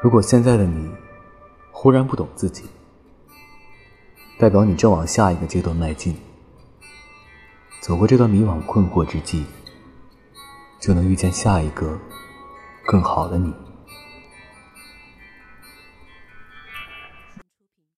[0.00, 0.88] 如果现在的你
[1.72, 2.64] 忽然不懂自己
[4.38, 6.16] 代表你正往下一个阶段迈进
[7.80, 9.44] 走过这段迷惘困惑之际
[10.78, 11.98] 就能遇见下一个
[12.86, 13.67] 更好的你。